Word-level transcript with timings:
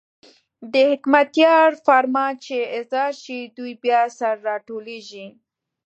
د 0.73 0.75
حکمتیار 0.91 1.69
فرمان 1.85 2.33
چې 2.45 2.57
اظهار 2.79 3.13
شي، 3.23 3.39
دوی 3.57 3.73
بیا 3.83 4.01
سره 4.17 4.41
راټولېږي. 4.49 5.25